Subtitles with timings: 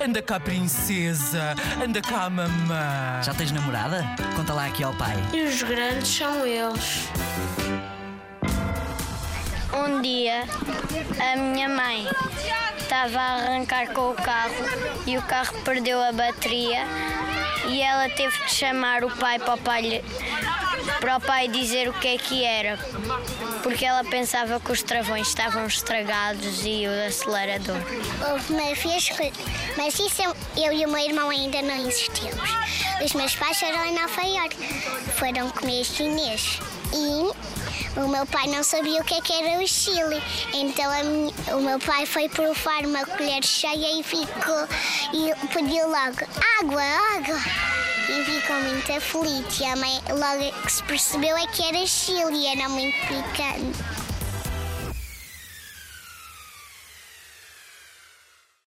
[0.00, 1.54] Anda cá, princesa.
[1.82, 3.22] Anda cá, mamã.
[3.22, 4.04] Já tens namorada?
[4.36, 5.16] Conta lá aqui ao pai.
[5.32, 7.08] E os grandes são eles.
[9.72, 10.44] Um dia,
[11.20, 12.06] a minha mãe
[12.84, 14.54] estava a arrancar com o carro
[15.06, 16.84] e o carro perdeu a bateria
[17.66, 20.04] e ela teve de chamar o pai para o pai,
[21.00, 22.78] para o pai dizer o que é que era,
[23.62, 27.78] porque ela pensava que os travões estavam estragados e o acelerador.
[28.30, 29.32] Houve uma vez que.
[29.78, 32.50] Mas isso eu, eu e o meu irmão ainda não existimos.
[33.02, 34.14] Os meus pais foram em Nova.
[35.16, 36.60] Foram comer chinês.
[36.92, 37.63] E
[37.96, 40.22] o meu pai não sabia o que, é que era o Chile.
[40.52, 44.68] Então minha- o meu pai foi provar uma colher cheia e ficou.
[45.12, 46.18] E pediu logo
[46.60, 46.82] água,
[47.16, 47.40] água.
[48.08, 49.60] E ficou muito aflito.
[49.60, 53.84] E a mãe logo que se percebeu é que era Chile e era muito picante.